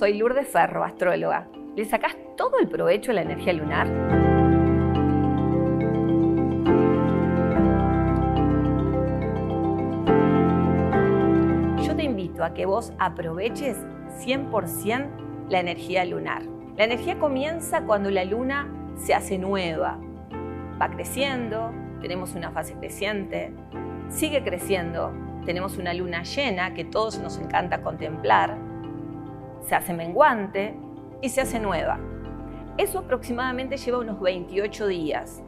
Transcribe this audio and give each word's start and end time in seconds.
soy 0.00 0.14
Lourdes 0.14 0.48
Ferro, 0.48 0.82
astróloga. 0.82 1.46
¿Le 1.76 1.84
sacás 1.84 2.16
todo 2.34 2.58
el 2.58 2.68
provecho 2.68 3.10
a 3.10 3.14
la 3.14 3.20
energía 3.20 3.52
lunar? 3.52 3.86
Yo 11.84 11.94
te 11.94 12.02
invito 12.02 12.42
a 12.42 12.54
que 12.54 12.64
vos 12.64 12.94
aproveches 12.98 13.76
100% 14.24 15.50
la 15.50 15.60
energía 15.60 16.06
lunar. 16.06 16.44
La 16.78 16.84
energía 16.84 17.18
comienza 17.18 17.82
cuando 17.82 18.10
la 18.10 18.24
luna 18.24 18.72
se 18.96 19.12
hace 19.12 19.36
nueva. 19.36 19.98
Va 20.80 20.88
creciendo, 20.88 21.74
tenemos 22.00 22.34
una 22.34 22.52
fase 22.52 22.72
creciente, 22.72 23.52
sigue 24.08 24.42
creciendo, 24.42 25.12
tenemos 25.44 25.76
una 25.76 25.92
luna 25.92 26.22
llena 26.22 26.72
que 26.72 26.86
todos 26.86 27.18
nos 27.18 27.36
encanta 27.36 27.82
contemplar, 27.82 28.69
se 29.70 29.76
hace 29.76 29.94
menguante 29.94 30.74
y 31.22 31.28
se 31.28 31.42
hace 31.42 31.60
nueva. 31.60 32.00
Eso 32.76 32.98
aproximadamente 32.98 33.76
lleva 33.76 34.00
unos 34.00 34.20
28 34.20 34.88
días, 34.88 35.44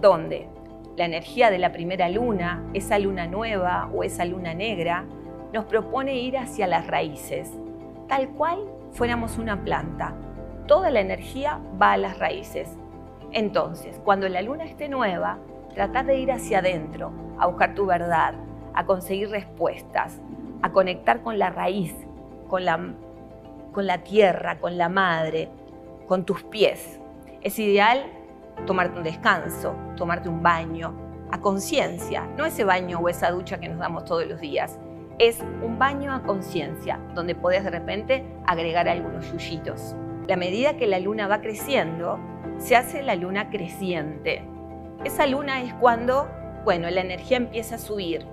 donde 0.00 0.48
la 0.96 1.04
energía 1.04 1.50
de 1.50 1.58
la 1.58 1.70
primera 1.70 2.08
luna, 2.08 2.64
esa 2.72 2.98
luna 2.98 3.26
nueva 3.26 3.90
o 3.94 4.02
esa 4.02 4.24
luna 4.24 4.54
negra, 4.54 5.04
nos 5.52 5.66
propone 5.66 6.16
ir 6.16 6.38
hacia 6.38 6.66
las 6.66 6.86
raíces, 6.86 7.52
tal 8.08 8.30
cual 8.30 8.60
fuéramos 8.92 9.36
una 9.36 9.62
planta. 9.62 10.14
Toda 10.66 10.90
la 10.90 11.00
energía 11.00 11.60
va 11.80 11.92
a 11.92 11.98
las 11.98 12.18
raíces. 12.18 12.78
Entonces, 13.30 14.00
cuando 14.02 14.26
la 14.30 14.40
luna 14.40 14.64
esté 14.64 14.88
nueva, 14.88 15.36
trata 15.74 16.02
de 16.02 16.18
ir 16.18 16.32
hacia 16.32 16.60
adentro, 16.60 17.12
a 17.38 17.46
buscar 17.46 17.74
tu 17.74 17.84
verdad, 17.84 18.32
a 18.72 18.86
conseguir 18.86 19.28
respuestas, 19.28 20.18
a 20.62 20.72
conectar 20.72 21.20
con 21.20 21.38
la 21.38 21.50
raíz, 21.50 21.94
con 22.48 22.64
la, 22.64 22.94
con 23.72 23.86
la 23.86 23.98
tierra, 23.98 24.58
con 24.58 24.76
la 24.76 24.88
madre, 24.88 25.48
con 26.06 26.24
tus 26.24 26.42
pies. 26.44 27.00
Es 27.42 27.58
ideal 27.58 28.04
tomarte 28.66 28.98
un 28.98 29.04
descanso, 29.04 29.74
tomarte 29.96 30.28
un 30.28 30.42
baño, 30.42 30.94
a 31.32 31.40
conciencia, 31.40 32.26
no 32.36 32.44
ese 32.44 32.64
baño 32.64 32.98
o 32.98 33.08
esa 33.08 33.30
ducha 33.30 33.60
que 33.60 33.68
nos 33.68 33.78
damos 33.78 34.04
todos 34.04 34.26
los 34.26 34.40
días. 34.40 34.78
Es 35.18 35.40
un 35.62 35.78
baño 35.78 36.12
a 36.12 36.22
conciencia, 36.22 36.98
donde 37.14 37.34
podés 37.34 37.64
de 37.64 37.70
repente 37.70 38.24
agregar 38.46 38.88
algunos 38.88 39.30
yuyitos. 39.32 39.94
La 40.26 40.36
medida 40.36 40.76
que 40.76 40.86
la 40.86 40.98
luna 40.98 41.28
va 41.28 41.40
creciendo, 41.40 42.18
se 42.58 42.76
hace 42.76 43.02
la 43.02 43.14
luna 43.14 43.50
creciente. 43.50 44.42
Esa 45.04 45.26
luna 45.26 45.62
es 45.62 45.72
cuando, 45.74 46.28
bueno, 46.64 46.90
la 46.90 47.00
energía 47.00 47.36
empieza 47.36 47.76
a 47.76 47.78
subir, 47.78 48.26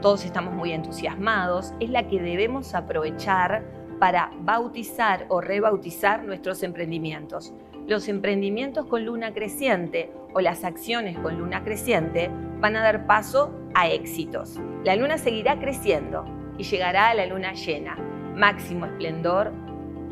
todos 0.00 0.24
estamos 0.24 0.54
muy 0.54 0.72
entusiasmados, 0.72 1.74
es 1.78 1.90
la 1.90 2.08
que 2.08 2.20
debemos 2.20 2.74
aprovechar 2.74 3.62
para 4.00 4.32
bautizar 4.40 5.26
o 5.28 5.40
rebautizar 5.40 6.24
nuestros 6.24 6.62
emprendimientos. 6.62 7.52
Los 7.86 8.08
emprendimientos 8.08 8.86
con 8.86 9.04
luna 9.04 9.32
creciente 9.32 10.10
o 10.32 10.40
las 10.40 10.64
acciones 10.64 11.18
con 11.18 11.38
luna 11.38 11.62
creciente 11.62 12.30
van 12.60 12.76
a 12.76 12.82
dar 12.82 13.06
paso 13.06 13.52
a 13.74 13.88
éxitos. 13.88 14.58
La 14.84 14.96
luna 14.96 15.18
seguirá 15.18 15.60
creciendo 15.60 16.24
y 16.56 16.64
llegará 16.64 17.10
a 17.10 17.14
la 17.14 17.26
luna 17.26 17.52
llena, 17.52 17.96
máximo 18.34 18.86
esplendor, 18.86 19.52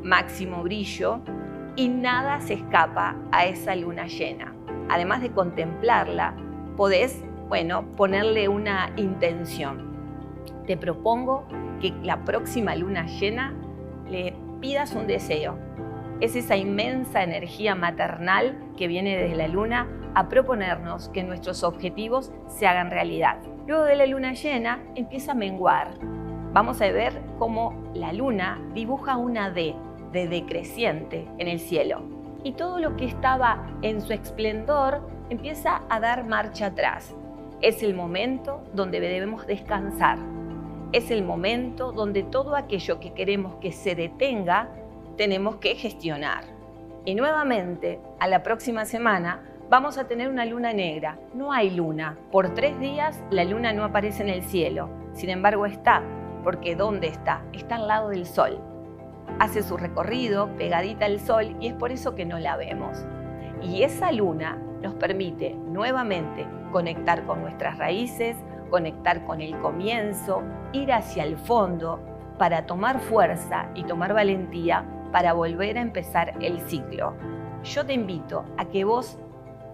máximo 0.02 0.62
brillo 0.62 1.20
y 1.74 1.88
nada 1.88 2.40
se 2.40 2.54
escapa 2.54 3.16
a 3.32 3.46
esa 3.46 3.74
luna 3.74 4.06
llena. 4.06 4.54
Además 4.90 5.22
de 5.22 5.30
contemplarla, 5.30 6.34
podés 6.76 7.24
bueno, 7.48 7.86
ponerle 7.96 8.48
una 8.48 8.90
intención. 8.96 9.88
Te 10.66 10.76
propongo 10.76 11.46
que 11.80 11.94
la 12.02 12.24
próxima 12.24 12.76
luna 12.76 13.06
llena 13.06 13.54
le 14.10 14.34
pidas 14.60 14.94
un 14.94 15.06
deseo. 15.06 15.58
Es 16.20 16.34
esa 16.34 16.56
inmensa 16.56 17.22
energía 17.22 17.74
maternal 17.74 18.58
que 18.76 18.88
viene 18.88 19.16
desde 19.16 19.36
la 19.36 19.48
luna 19.48 19.86
a 20.14 20.28
proponernos 20.28 21.08
que 21.10 21.22
nuestros 21.22 21.62
objetivos 21.62 22.32
se 22.48 22.66
hagan 22.66 22.90
realidad. 22.90 23.38
Luego 23.66 23.84
de 23.84 23.96
la 23.96 24.06
luna 24.06 24.32
llena 24.32 24.80
empieza 24.94 25.32
a 25.32 25.36
menguar. 25.36 25.90
Vamos 26.52 26.80
a 26.80 26.90
ver 26.90 27.22
cómo 27.38 27.90
la 27.94 28.12
luna 28.12 28.60
dibuja 28.74 29.16
una 29.16 29.50
D, 29.50 29.74
de 30.12 30.26
decreciente 30.26 31.28
en 31.38 31.48
el 31.48 31.60
cielo. 31.60 32.02
Y 32.42 32.52
todo 32.52 32.78
lo 32.78 32.96
que 32.96 33.04
estaba 33.04 33.66
en 33.82 34.00
su 34.00 34.12
esplendor 34.12 35.08
empieza 35.30 35.82
a 35.90 36.00
dar 36.00 36.26
marcha 36.26 36.66
atrás. 36.66 37.14
Es 37.60 37.82
el 37.82 37.94
momento 37.94 38.64
donde 38.72 39.00
debemos 39.00 39.46
descansar. 39.46 40.18
Es 40.90 41.10
el 41.10 41.22
momento 41.22 41.92
donde 41.92 42.22
todo 42.22 42.56
aquello 42.56 42.98
que 42.98 43.12
queremos 43.12 43.56
que 43.56 43.72
se 43.72 43.94
detenga, 43.94 44.70
tenemos 45.18 45.56
que 45.56 45.74
gestionar. 45.74 46.44
Y 47.04 47.14
nuevamente, 47.14 48.00
a 48.18 48.26
la 48.26 48.42
próxima 48.42 48.86
semana, 48.86 49.42
vamos 49.68 49.98
a 49.98 50.06
tener 50.08 50.30
una 50.30 50.46
luna 50.46 50.72
negra. 50.72 51.18
No 51.34 51.52
hay 51.52 51.70
luna. 51.70 52.16
Por 52.32 52.54
tres 52.54 52.80
días 52.80 53.22
la 53.30 53.44
luna 53.44 53.74
no 53.74 53.84
aparece 53.84 54.22
en 54.22 54.30
el 54.30 54.42
cielo. 54.42 54.88
Sin 55.12 55.28
embargo, 55.28 55.66
está. 55.66 56.02
Porque 56.42 56.74
¿dónde 56.74 57.08
está? 57.08 57.42
Está 57.52 57.76
al 57.76 57.88
lado 57.88 58.08
del 58.08 58.24
sol. 58.24 58.58
Hace 59.38 59.62
su 59.62 59.76
recorrido 59.76 60.48
pegadita 60.56 61.04
al 61.04 61.20
sol 61.20 61.54
y 61.60 61.66
es 61.66 61.74
por 61.74 61.92
eso 61.92 62.14
que 62.14 62.24
no 62.24 62.38
la 62.38 62.56
vemos. 62.56 63.04
Y 63.62 63.82
esa 63.82 64.10
luna 64.10 64.58
nos 64.82 64.94
permite 64.94 65.54
nuevamente 65.54 66.46
conectar 66.72 67.24
con 67.24 67.42
nuestras 67.42 67.78
raíces, 67.78 68.36
conectar 68.70 69.24
con 69.24 69.40
el 69.40 69.58
comienzo, 69.58 70.42
ir 70.72 70.92
hacia 70.92 71.24
el 71.24 71.36
fondo 71.36 72.00
para 72.38 72.66
tomar 72.66 73.00
fuerza 73.00 73.68
y 73.74 73.84
tomar 73.84 74.14
valentía 74.14 74.84
para 75.12 75.32
volver 75.32 75.78
a 75.78 75.82
empezar 75.82 76.34
el 76.40 76.60
ciclo. 76.60 77.14
Yo 77.64 77.84
te 77.84 77.92
invito 77.92 78.44
a 78.56 78.66
que 78.66 78.84
vos 78.84 79.18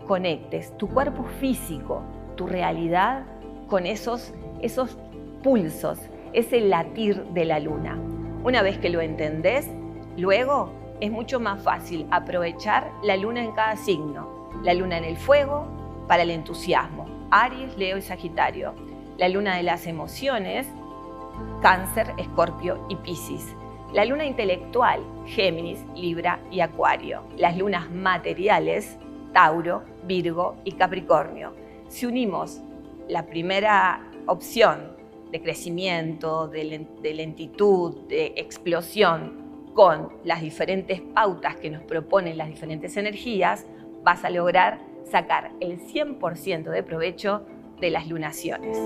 conectes 0.06 0.76
tu 0.76 0.88
cuerpo 0.88 1.24
físico, 1.40 2.02
tu 2.36 2.46
realidad, 2.46 3.24
con 3.68 3.86
esos, 3.86 4.32
esos 4.60 4.96
pulsos, 5.42 5.98
ese 6.32 6.60
latir 6.60 7.24
de 7.26 7.44
la 7.44 7.60
luna. 7.60 7.98
Una 8.44 8.62
vez 8.62 8.78
que 8.78 8.90
lo 8.90 9.00
entendés, 9.00 9.68
luego 10.16 10.70
es 11.00 11.10
mucho 11.10 11.40
más 11.40 11.62
fácil 11.62 12.06
aprovechar 12.10 12.90
la 13.02 13.16
luna 13.16 13.42
en 13.42 13.52
cada 13.52 13.76
signo. 13.76 14.43
La 14.62 14.74
luna 14.74 14.98
en 14.98 15.04
el 15.04 15.16
fuego, 15.16 15.66
para 16.06 16.22
el 16.22 16.30
entusiasmo. 16.30 17.06
Aries, 17.30 17.76
Leo 17.76 17.98
y 17.98 18.02
Sagitario. 18.02 18.74
La 19.18 19.28
luna 19.28 19.56
de 19.56 19.62
las 19.62 19.86
emociones, 19.86 20.66
Cáncer, 21.62 22.12
Escorpio 22.18 22.86
y 22.88 22.96
Piscis. 22.96 23.54
La 23.92 24.04
luna 24.04 24.24
intelectual, 24.24 25.00
Géminis, 25.26 25.84
Libra 25.94 26.40
y 26.50 26.60
Acuario. 26.60 27.22
Las 27.36 27.56
lunas 27.56 27.90
materiales, 27.90 28.98
Tauro, 29.32 29.82
Virgo 30.04 30.56
y 30.64 30.72
Capricornio. 30.72 31.54
Si 31.88 32.06
unimos 32.06 32.60
la 33.08 33.26
primera 33.26 34.00
opción 34.26 34.96
de 35.30 35.42
crecimiento, 35.42 36.48
de 36.48 37.14
lentitud, 37.14 38.06
de 38.08 38.34
explosión, 38.36 39.44
con 39.74 40.08
las 40.24 40.40
diferentes 40.40 41.00
pautas 41.00 41.56
que 41.56 41.68
nos 41.68 41.82
proponen 41.82 42.38
las 42.38 42.48
diferentes 42.48 42.96
energías, 42.96 43.66
vas 44.04 44.24
a 44.24 44.30
lograr 44.30 44.78
sacar 45.10 45.50
el 45.60 45.80
100% 45.80 46.70
de 46.70 46.82
provecho 46.82 47.46
de 47.80 47.90
las 47.90 48.06
lunaciones. 48.06 48.78